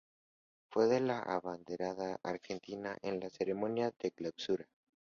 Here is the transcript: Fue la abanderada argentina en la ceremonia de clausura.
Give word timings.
Fue 0.71 0.99
la 0.99 1.19
abanderada 1.19 2.17
argentina 2.23 2.97
en 3.03 3.19
la 3.19 3.29
ceremonia 3.29 3.91
de 4.01 4.09
clausura. 4.09 4.65